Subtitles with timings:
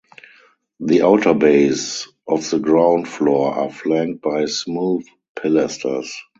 [0.79, 6.11] The outer bays of the ground floor are flanked by smooth pilasters.